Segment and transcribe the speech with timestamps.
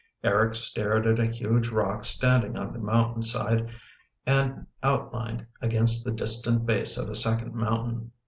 [0.23, 3.69] Eric stared at a huge rock stand ing on the mountainside
[4.25, 8.11] and outlined against the distant base of a second mountain.